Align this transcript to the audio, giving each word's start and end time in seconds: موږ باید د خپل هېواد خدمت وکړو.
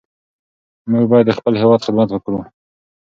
موږ 0.91 1.03
باید 1.11 1.25
د 1.27 1.31
خپل 1.37 1.53
هېواد 1.61 1.83
خدمت 1.85 2.09
وکړو. 2.11 2.39